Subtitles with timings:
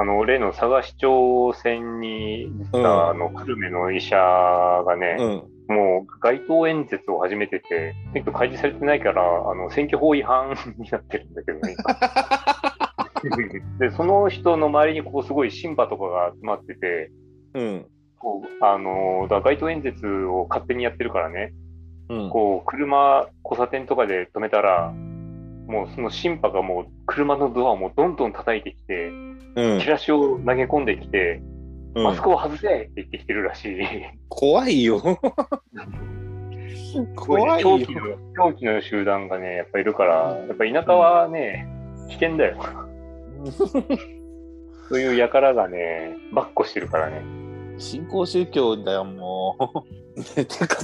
[0.00, 5.76] あの、例の佐賀市長選に出た、あの、久留米の医者がね、うん。
[5.76, 11.76] もう街頭演説を始めてて、選挙開示されてないから、あの、選挙法違反になってるんだけどね。
[13.78, 17.10] で、その人の周りにこうすごいシンパとかが集まってて、
[17.52, 17.86] うん。
[18.18, 21.52] こう、あの、だ街頭演説を勝手にやってるからね、
[22.08, 22.30] うん。
[22.30, 24.94] こう、車、交差点とかで止めたら、
[25.70, 29.08] もうその審判がもう車のドアをもうどんどん叩いてきて、
[29.56, 31.40] うんチラシを投げ込んできて、
[31.94, 33.80] うんマスクを外せって言ってきてるらしい。
[34.28, 35.00] 怖いよ。
[37.16, 38.02] 怖いよ狂気の、
[38.36, 41.66] 狂気の集団がね、やっぱいるから、やっぱ田舎はね、
[42.08, 42.58] 危険だよ。
[44.88, 47.22] そういう輩がね、ばっこしてるからね。
[47.78, 49.56] 新興宗教だよ、も
[50.16, 50.24] う。
[50.34, 50.76] てか、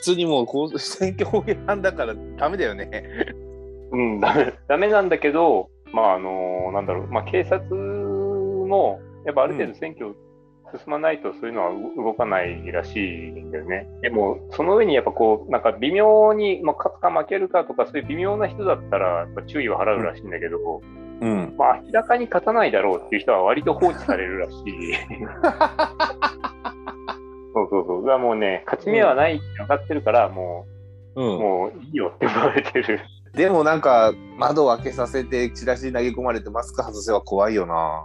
[0.00, 2.90] 普通にもうこう選挙法違反だからダメだよね。
[3.92, 10.14] うん、ダメ、ダメなんだけど、まあ、あの、なんだろう、まあ、警察も、やっぱある程度選挙
[10.78, 13.00] 進まないとそういうのはう動かないらしい
[13.32, 13.88] んだよね。
[14.02, 20.58] でも、その上にやっぱこう、なんか微妙に、まあ、勝つか負けるかとか、そういう微妙な人だったら、注意を払うらしいんだけど、
[21.20, 21.54] うん。
[21.58, 24.94] まあ、明らかに勝たないだろうっていう人は割と放置されるらしい。
[27.52, 28.02] そうそうそう。
[28.02, 30.66] だからもうね、勝ち目はないって分かってるから、も
[31.16, 31.38] う、うん。
[31.40, 33.00] もういいよって言われてる。
[33.34, 38.04] でもなんか、窓を開けさせて、チラシ投げ込まれて、マスク外せは怖いよな。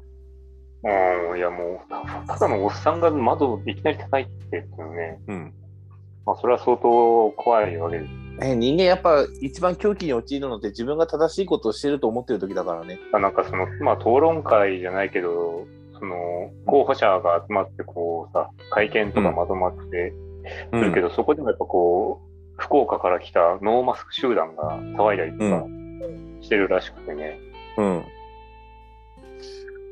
[0.83, 5.53] うん、いやもう、たただのおっさんが窓をいきなり叩いてっていうのね、うん。
[6.25, 8.11] まあ、それは相当怖いわけです。
[8.41, 12.99] え人間やっぱ一番狂気に陥るのって自分が正しいことをしてると思ってる時だからね。
[13.13, 15.65] なんかその、まあ、討論会じゃないけど、
[15.97, 20.13] その、候補者が集まって、こうさ、会見とかまとまって
[20.73, 22.24] するけど、そこでもやっぱこう、
[22.57, 25.65] 福岡から来たノーマスク集団が騒いだりとか
[26.41, 27.39] してるらしくてね。
[27.77, 28.05] うん。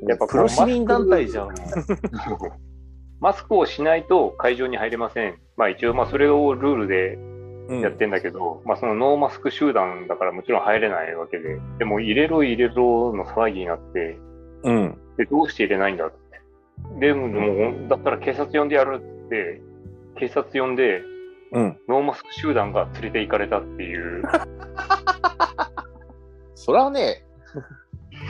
[0.06, 1.54] やっぱプロ市民団体じゃん。
[3.20, 5.38] マスクをしないと会場に入れません。
[5.56, 7.18] まあ一応まあそれをルールで
[7.68, 14.18] うんやってんだけど、まあそのノーマスク集団だからもちろん入れないわけで、でも入れろ入れろの騒ぎになって、
[14.64, 14.98] うん。
[15.16, 16.16] で、どうして入れないんだって。
[17.00, 19.60] でも、もうだったら警察呼んでやるって、
[20.16, 21.02] 警察呼んで、
[21.54, 21.78] うん。
[21.88, 24.22] ノーマスク集団が連れて行かれたっていう。
[26.54, 27.24] それはね、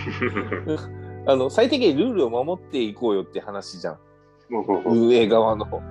[1.26, 3.98] あの、最低限ルールを守っていこうよって話じゃん。
[4.84, 5.66] 運営側の。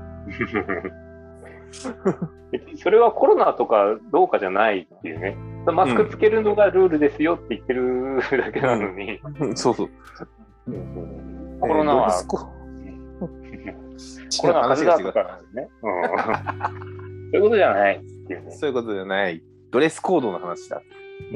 [2.78, 5.36] それはコロナとかどうかじゃないっていうね。
[5.66, 9.20] マスクつけるのがルールですよって言ってるだけなのに、
[9.56, 9.90] そうそう。
[11.60, 12.38] コロナは、コ
[14.48, 15.90] ロナは風邪だとかね、う
[16.90, 16.93] ん。
[17.34, 18.52] そういうことじゃないっていうね。
[18.52, 19.42] そういうことじゃない。
[19.72, 20.84] ドレスコードの話だ。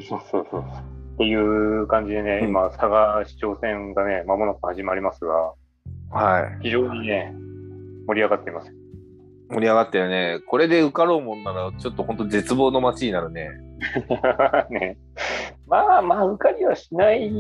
[0.08, 0.62] そうそうそう。
[0.62, 5.54] っていう感じでね、うん今、佐賀市長選がね、間もなく始まりますが、
[6.12, 6.60] はい。
[6.62, 7.34] 非常にね、
[8.08, 8.72] 盛り上がっています。
[9.50, 10.40] 盛り上がってるね。
[10.46, 13.50] これで受かろうもんなら、ちょっと本当絶望の街になるね。
[14.70, 14.98] ね。
[15.66, 17.32] まあまあ、受かりはしない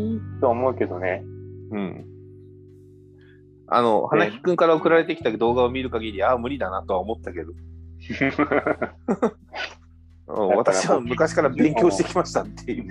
[0.41, 1.23] と思うけどね。
[1.71, 2.05] うん。
[3.67, 7.53] あの、花木くんから送られてきた動画を見る限り、ああ、無理だなとは思ったけど。
[10.27, 12.85] うん私は昔から勉強してきましたっていう。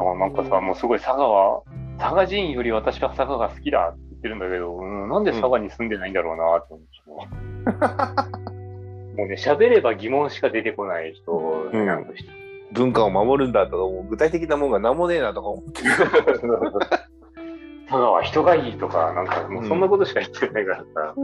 [0.00, 1.62] あなんかさ、もうすごい佐賀は、
[1.98, 6.90] 佐賀人より私は佐賀が好きだって言ってるんだけど、うん、なんで佐賀に住んでないんだろうなって思って、
[9.16, 12.30] もうね、喋れば疑問しか出てこない人うんなんとして。
[12.72, 15.82] 文化を守るんだとか、もう具体的なもんが何もねえなとか思って。
[17.88, 21.14] 佐賀は人がいいとか、なんかもうそんなことしか言ってないからさ。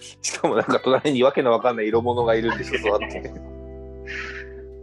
[0.22, 3.18] しかもなんか隣にわけのわかんない色物がいるんでしょ、そうやって。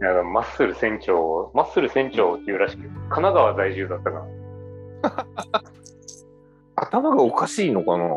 [0.00, 4.26] やマッスル船長、マッスル船長っていうらしく、神奈川在住だったか
[5.02, 5.26] ら。
[6.76, 8.04] 頭がおかしいのかな？
[8.04, 8.08] う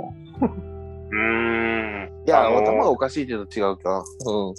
[1.12, 2.12] ーん。
[2.28, 4.04] いや、あの頭がおかしいっていうと違うか。
[4.28, 4.54] うん。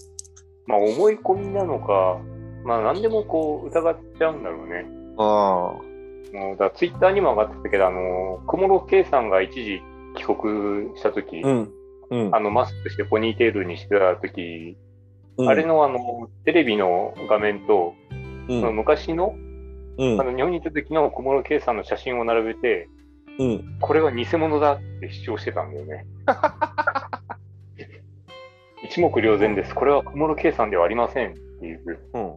[0.67, 2.19] まあ思い込みなのか、
[2.65, 4.85] まあ何でもこう疑っちゃうんだろうね。
[5.19, 5.75] あ
[6.33, 9.81] もうだツイッターにも上がってたけど、あの、小室圭さんが一時
[10.17, 11.47] 帰国したとき、あ。
[11.47, 11.71] うん。
[12.13, 12.41] うんあ。
[12.41, 14.77] の、マスクしてポニーテールにしてたとき、
[15.39, 19.35] うんあれ、のあの、テレビの画面と、うんその昔の、
[19.99, 22.89] うんあの、日本にいた時の小室圭さんの写真を並べて、
[23.39, 23.79] うん。
[23.81, 26.07] これは偽物だって主張してたんだよね。
[28.85, 29.75] 一目瞭然です。
[29.75, 32.35] これは小室圭さんではありませんっていううん。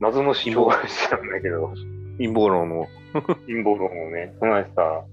[0.00, 1.72] 謎の主張をしてたんだけど、
[2.18, 2.86] 陰謀論の。
[3.46, 5.04] 陰謀論をね、唱えてた。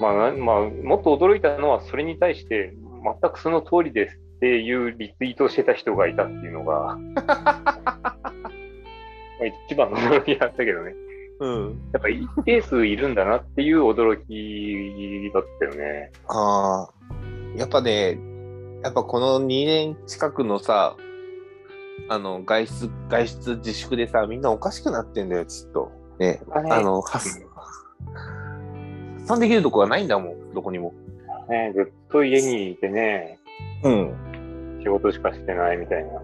[0.00, 2.74] まあ、なまあ、もっと驚いたのは、それに対して、
[3.20, 6.96] 全くその通りですっていうリツイートをしてた人がいたっていうのが、
[7.26, 8.14] ま
[9.42, 10.94] あ一番の驚きだったけどね。
[11.40, 11.90] うん。
[11.92, 16.10] やっぱ一定数いるんだなっていう驚きだったよね。
[16.28, 16.90] ああ。
[17.56, 18.18] やっぱね、
[18.82, 20.96] やっぱこの2年近くのさ、
[22.08, 25.92] あの、外出、外出自粛でさ、みんなおかしくなってんだよ、ちょっと。
[26.18, 26.40] ね。
[26.50, 27.45] あねあの、発、発
[29.26, 30.94] 散できるとこがないんだもん、どこにも。
[31.48, 33.38] ねずっと家にいてね、
[33.82, 34.80] うん。
[34.82, 36.12] 仕事しかしてないみたいな。
[36.12, 36.22] まあ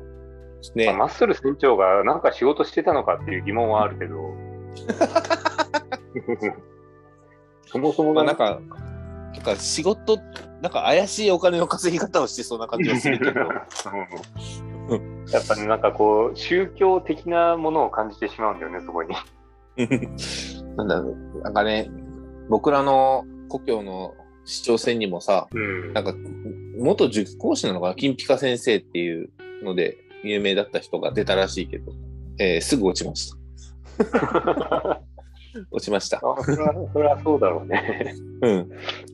[0.76, 0.93] ね。
[0.93, 4.16] マッスル船長がなんか仕事してたのかっていう疑問はあるけど。
[7.66, 8.60] そもそもがまあなんか、
[9.34, 10.19] なんか仕事、
[10.60, 13.40] なんか怪しいお金の稼ぎ方をしてそうな感じはするけど。
[14.88, 19.14] うんやっぱね、なんかこう、宗教的なものを感じてしまうんだよね、そこに。
[20.76, 21.88] なんだろう、なんかね、
[22.49, 26.15] 僕らの故郷の市長選にもさ、うんなんか、
[26.79, 29.31] 元塾講師なのかな、金ピカ先生っていう
[29.62, 31.93] ので有名だった人が出たらしいけど、
[32.39, 33.37] えーすぐ落ちました。
[35.71, 36.17] 落ちました。
[36.19, 38.15] あそれはそれはそうだろうね。
[38.41, 38.71] うん。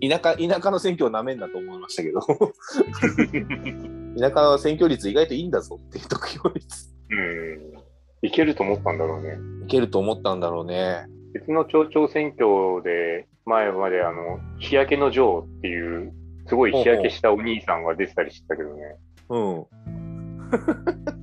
[0.09, 2.21] 田舎、田舎の選挙をなめんなと思いましたけど、
[4.21, 6.95] 田舎の選挙率意外といいんだぞっていう得票率。
[7.11, 7.79] うん。
[8.23, 9.37] いけると思ったんだろうね。
[9.65, 11.07] いけると思ったんだろうね。
[11.35, 16.13] 別の町長選挙で、前まであの、日焼けのジョーっていう、
[16.47, 18.83] すごい日焼けしたお兄さんが出てたりしてたけどね。
[19.29, 19.67] うん。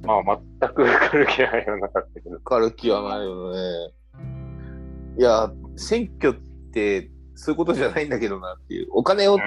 [0.06, 2.36] まあ、全く受かる気配はなかったけど。
[2.36, 3.60] 受かる気はないよね。
[5.18, 8.88] いや、選挙ってそういうことじゃないんだけどなっていう。
[8.92, 9.38] お金を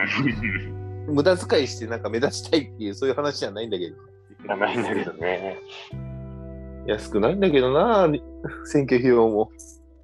[1.09, 3.97] 無駄遣いしてなんか目立ちたいっていう、そういう話じゃないんだけど。
[4.43, 5.59] じゃないんだけどね。
[6.87, 8.09] 安くないんだけどな、
[8.65, 9.51] 選挙費用も。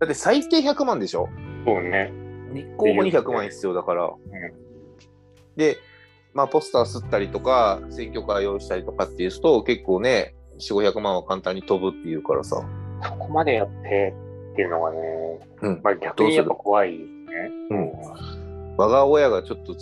[0.04, 1.28] だって最低100万でしょ？
[1.64, 2.12] そうね。
[2.52, 4.12] 立候補に100万必要だから。
[5.56, 5.78] で、
[6.34, 12.62] まあポスター吸ったりとか、選挙カー用意したりとかっていうと、結構ね、4、500万は簡単に飛ぶっていうからさ。
[13.02, 14.14] そこまでやって
[14.52, 14.98] っていうのがね、
[15.62, 17.50] うんまあ逆にやっぱ怖いですね。
[17.70, 17.92] うん。
[18.76, 19.74] 我が親がちょっと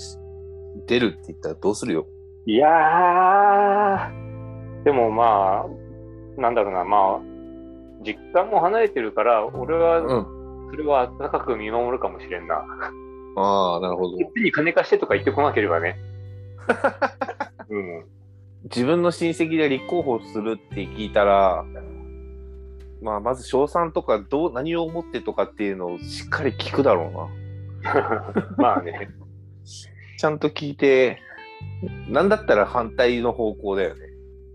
[0.87, 2.07] 出るって言ったらどうするよ？
[2.47, 5.67] いやー、でもま
[6.37, 7.21] あ、なんだろうな、まあ、
[8.05, 10.43] 実感も離れてるから、俺はうん。
[10.71, 12.65] それは温かく見守るかもしれんな。
[13.37, 14.17] ああ、なるほど。
[14.17, 15.99] に金貸してとか言ってこなければね。
[17.69, 18.05] うん。
[18.65, 21.65] 自分の親戚で立候補するって聞いたら、
[23.03, 27.31] まあ、まず賞賛とかどう、何を思ってとかっていうのをしっかり聞くだろ
[27.85, 28.55] うな。
[28.57, 29.11] まあね。
[30.17, 31.19] ちゃんと聞いて、
[32.09, 34.01] なんだったら反対の方向だよね。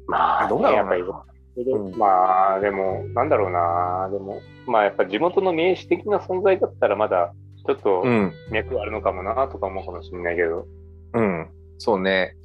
[0.08, 1.24] まあ、どうだろうな
[1.58, 7.34] うんまあ、でも、なんだろうな、でも、まあやっぱ地元の名士的な存在だったらまだ、
[7.66, 8.32] ちょっとん。
[8.52, 10.68] 脈あるのかもなとか思うかもしれないけど。
[11.14, 11.50] うん。
[11.80, 12.36] そうね。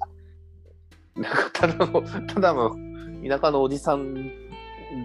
[1.14, 2.74] なんかただの、ただの
[3.26, 4.30] 田舎のおじさん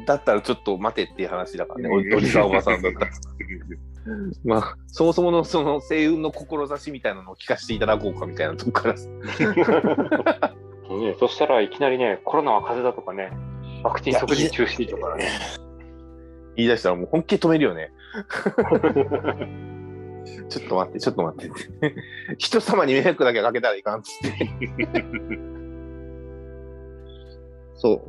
[0.05, 2.13] だったらちょっと待てっていう話だからね。
[2.13, 3.11] おおじさんおばさんだったら。
[4.45, 8.95] まあ、そもそものその星雲の志みたいなのを聞かせていただこうかみたいなとこから。
[10.95, 13.31] ね、そしたらいきなりね、コロナは風邪だとかね、
[13.83, 15.29] ワクチン即時中止とかね。
[16.55, 17.91] 言い出したらもう本気で止めるよね。
[20.49, 21.55] ちょっと待って、ちょっと待って。
[22.37, 24.49] 人様に迷惑だけかけたらいかんっつって。
[27.75, 28.03] そ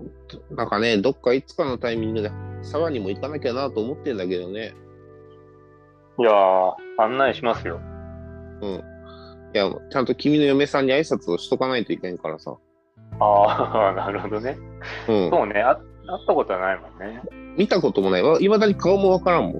[0.50, 0.54] う。
[0.54, 2.30] なんかね、どっかいつかのタイミングで
[2.62, 4.74] 沢にも行かなきゃなと思ってんだけどね。
[6.18, 7.78] いやー、案内しますよ。
[8.62, 8.82] うん。
[9.54, 12.56] いや、ちゃんと君の嫁さんに挨拶をしとかないといけんからさ。
[13.20, 14.58] ああ、 なるほどね。
[15.08, 15.30] うん。
[15.30, 15.82] そうね、あ会
[16.22, 17.22] ったことはないもんね。
[17.56, 18.22] 見たこともない。
[18.22, 19.52] わいまだに顔もわからんもん。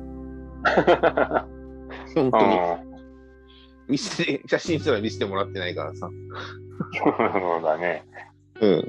[2.15, 2.59] 本当に。
[2.83, 2.88] うん
[3.88, 6.11] 見せて、写真すら見せてもらってないからさ。
[6.93, 7.09] そ
[7.59, 8.05] うだね。
[8.61, 8.85] うん。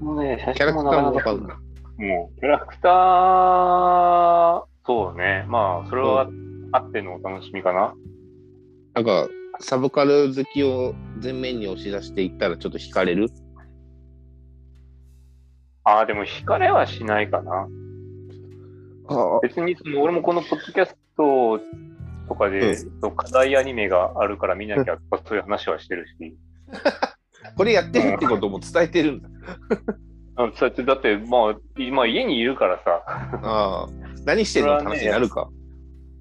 [0.00, 1.34] もうね、写キャラクターもわか。
[1.34, 1.54] な
[1.98, 2.02] い。
[2.02, 5.44] もう、キャラクター、そうね。
[5.48, 6.26] まあ、それは
[6.72, 7.92] あってのお楽しみかな。
[8.94, 9.28] なんか、
[9.60, 13.28] サブカル好きを前面に押し出していったらちょっと惹かれる？
[15.84, 17.66] ああ、でも惹かれはしないかな。
[19.10, 21.60] あ別にその、俺もこのポッドキャスト
[22.28, 26.36] とかで、そう課題アニメがあるから見なきゃとか、そういう話はしてるし。
[27.56, 29.28] これやってるってことも伝えてるんだ。
[30.36, 33.02] あそうやって、だって、まあ、今家にいるからさ。
[33.42, 33.88] ああ。
[34.24, 35.48] 何してんのって話になるか。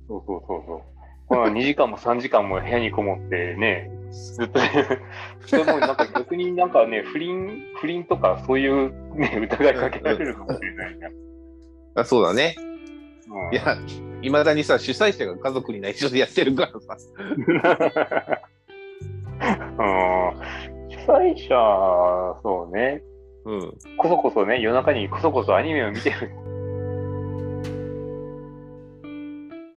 [0.08, 0.97] そうそうそうそう。
[1.28, 4.60] この2時間も3時間も部屋にこもってね、ずっと、
[5.46, 11.10] それもなんか逆になんかね、不倫、不倫とかそういうね、疑いかけられるかもしれないな。
[11.96, 12.56] あそうだね。
[12.58, 12.68] うん
[13.54, 13.78] いや、
[14.22, 16.98] いまだにさ、主催者が家族に内緒でやってるからさ。
[19.40, 19.88] うん
[20.90, 23.04] 主催者、そうね、
[23.46, 23.74] うん。
[23.98, 26.32] こそこそね、夜中にこそこそアニメを見てる